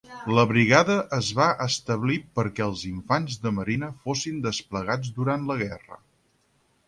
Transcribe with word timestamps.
La 0.35 0.43
Brigada 0.51 0.93
es 1.17 1.27
va 1.39 1.49
establir, 1.65 2.15
perquè 2.39 2.63
els 2.69 2.81
infants 2.91 3.37
de 3.45 3.51
marina 3.57 3.89
fossin 4.07 4.41
desplegats 4.49 5.15
durant 5.19 5.47
la 5.51 5.59
guerra. 5.63 6.01